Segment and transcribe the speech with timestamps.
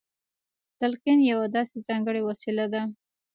[0.79, 2.81] تلقين يوه داسې ځانګړې وسيله ده.